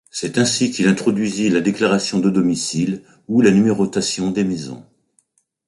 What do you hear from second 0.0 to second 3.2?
C'est ainsi qu'il introduisit la déclaration de domicile